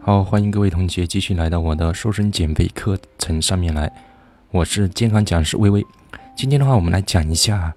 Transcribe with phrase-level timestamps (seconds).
[0.00, 3.90] 好，欢迎各位同学继续来到我的瘦身减肥课程上面来。
[4.52, 5.84] 我是健康讲师微微。
[6.36, 7.74] 今天的话，我们来讲一下，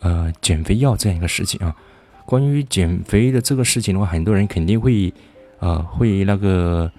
[0.00, 1.74] 呃，减肥药这样一个事情啊。
[2.26, 5.12] 关于减肥的这个事情的话，很多人肯定会，
[5.60, 6.92] 呃，会那个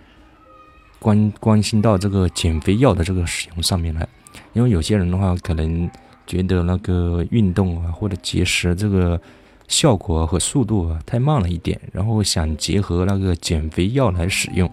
[0.97, 4.07] 关关心到这个减肥药的这个使用上面来。
[4.53, 5.87] 因为有些人的话，可能
[6.25, 9.21] 觉得那个运动啊或者节食这个。
[9.67, 14.71] 效果和速度啊太慢了一点，然后想结合那个减肥药来使用。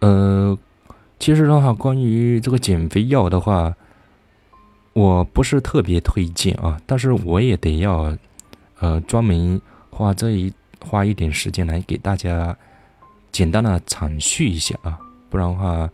[0.00, 0.58] 呃，
[1.18, 3.74] 其实的话，关于这个减肥药的话，
[4.92, 8.16] 我不是特别推荐啊，但是我也得要
[8.80, 9.60] 呃专门
[9.90, 12.56] 花这一花一点时间来给大家
[13.30, 14.98] 简单的阐述一下啊，
[15.30, 15.88] 不然的话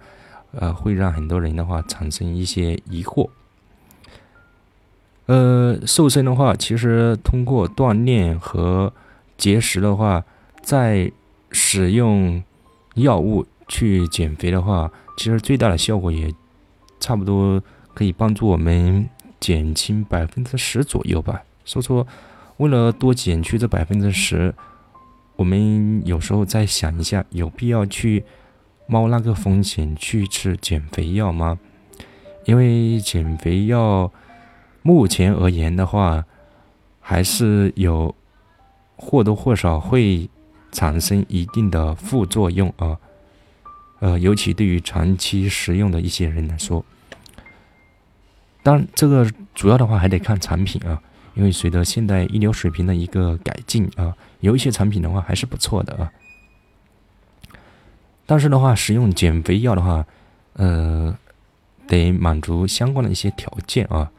[0.52, 3.28] 呃会让很多人的话产生一些疑惑。
[5.28, 8.90] 呃，瘦身的话，其实通过锻炼和
[9.36, 10.24] 节食的话，
[10.62, 11.12] 在
[11.50, 12.42] 使用
[12.94, 16.32] 药物去减肥的话，其实最大的效果也
[16.98, 19.06] 差不多可以帮助我们
[19.38, 21.42] 减轻百分之十左右吧。
[21.62, 22.06] 所以说，
[22.56, 24.54] 为了多减去这百分之十，
[25.36, 28.24] 我们有时候再想一下，有必要去
[28.86, 31.58] 冒那个风险去吃减肥药吗？
[32.46, 34.10] 因为减肥药。
[34.88, 36.24] 目前而言的话，
[36.98, 38.14] 还是有
[38.96, 40.30] 或多或少会
[40.72, 42.96] 产生一定的副作用啊，
[44.00, 46.82] 呃，尤其对于长期食用的一些人来说。
[48.62, 51.02] 当然，这个主要的话还得看产品啊，
[51.34, 56.10] 因为随着现代医疗水平的一个改进啊，有一些产品的话还是不错的啊。
[58.24, 60.06] 但是的话，使用减肥药的话，
[60.54, 61.14] 呃，
[61.86, 64.10] 得满足相关的一些条件啊。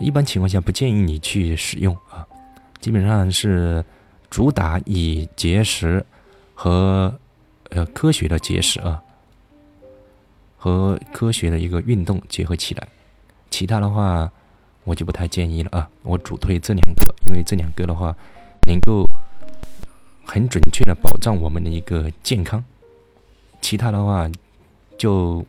[0.00, 2.26] 一般情况下不建议你去使用啊，
[2.80, 3.84] 基本上是
[4.30, 6.04] 主打以节食
[6.54, 7.12] 和
[7.70, 9.02] 呃科学的节食啊，
[10.56, 12.88] 和科学的一个运动结合起来，
[13.50, 14.30] 其他的话
[14.84, 15.88] 我就不太建议了啊。
[16.02, 18.14] 我主推这两个，因为这两个的话
[18.66, 19.06] 能够
[20.24, 22.64] 很准确的保障我们的一个健康，
[23.60, 24.30] 其他的话
[24.96, 25.44] 就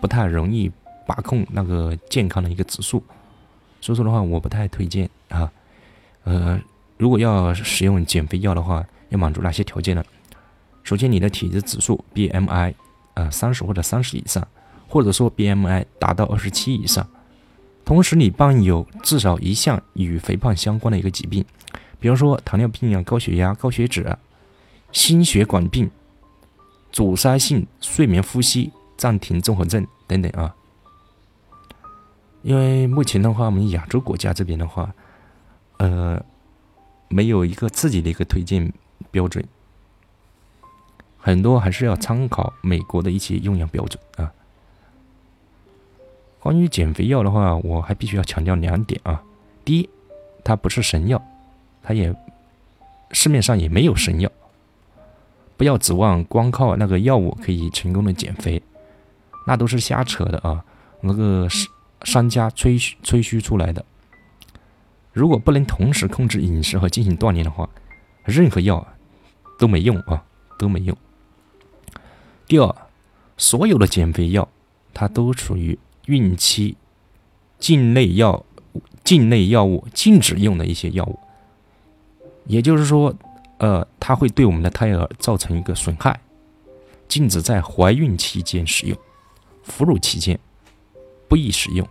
[0.00, 0.70] 不太容易
[1.06, 3.02] 把控那个健康的一个指数。
[3.82, 5.52] 所以说的话，我不太推荐啊。
[6.24, 6.58] 呃，
[6.96, 10.02] 如果要使用减肥药的话，要满足哪些条件呢？
[10.84, 12.74] 首先，你的体质指数 BMI
[13.14, 14.46] 啊三十或者三十以上，
[14.88, 17.06] 或者说 BMI 达到二十七以上。
[17.84, 21.44] 同时，你伴有至少一项与肥胖相关的一个疾病，
[21.98, 24.16] 比如说糖尿病啊、高血压、高血脂、
[24.92, 25.90] 心血管病、
[26.92, 30.54] 阻塞性睡眠呼吸暂停综合症等等啊。
[32.42, 34.92] 因为目前的话，我们亚洲国家这边的话，
[35.76, 36.20] 呃，
[37.08, 38.72] 没有一个自己的一个推荐
[39.12, 39.44] 标准，
[41.18, 44.32] 很多还是要参考美国的一些用药标准啊。
[46.40, 49.22] 关于减肥药的话，我还必须要强调两点啊。
[49.64, 49.88] 第一，
[50.42, 51.22] 它不是神药，
[51.80, 52.12] 它也
[53.12, 54.28] 市面上也没有神药，
[55.56, 58.60] 不要指望光靠那个药物可以成功的减肥，
[59.46, 60.64] 那都是瞎扯的啊。
[61.00, 61.68] 那个是。
[62.04, 63.84] 商家吹嘘吹嘘出来的，
[65.12, 67.68] 如果不能同时控制饮食和进行锻炼的话，
[68.24, 68.86] 任何药
[69.58, 70.24] 都没用啊，
[70.58, 70.96] 都没用。
[72.46, 72.74] 第二，
[73.36, 74.48] 所有的减肥药
[74.92, 76.76] 它都属于孕期
[77.58, 78.44] 境内药
[79.04, 81.18] 境内药物禁止用的一些药物，
[82.46, 83.14] 也就是说，
[83.58, 86.20] 呃，它会对我们的胎儿造成一个损害，
[87.06, 88.98] 禁止在怀孕期间使用，
[89.64, 90.38] 哺乳期间。
[91.32, 91.88] 不宜使用。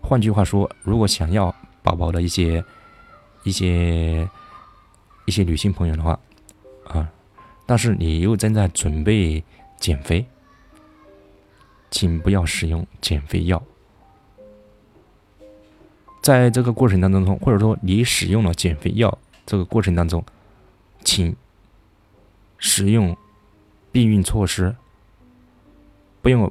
[0.00, 2.64] 换句话说，如果想要宝宝的一些、
[3.42, 4.26] 一些、
[5.26, 6.18] 一些女性朋友的话，
[6.86, 7.06] 啊，
[7.66, 9.44] 但是你又正在准备
[9.78, 10.24] 减肥，
[11.90, 13.62] 请不要使用减肥药。
[16.22, 20.24] 在这个过程当中，或者说你使用了减肥药这个过程当中，
[21.04, 21.36] 请
[22.56, 23.14] 使用
[23.92, 24.74] 避孕措施，
[26.22, 26.50] 不用，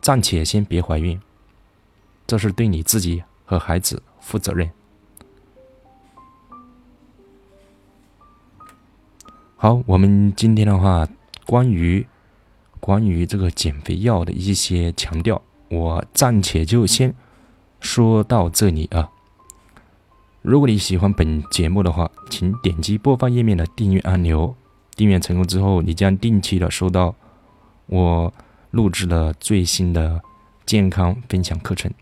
[0.00, 1.20] 暂且先别怀孕。
[2.32, 4.70] 这是对你自己和孩子负责任。
[9.54, 11.06] 好，我们今天的话，
[11.44, 12.06] 关于
[12.80, 17.14] 关于这个减肥药的一些强调，我暂且就先
[17.80, 19.10] 说到这里啊。
[20.40, 24.56] 如果你喜欢本节目的话，请点击播放页面的订阅按钮。
[24.96, 27.14] 订阅成功之后，你将定期的收到
[27.84, 28.32] 我
[28.70, 30.22] 录制的最新的
[30.64, 31.92] 健康分享课程。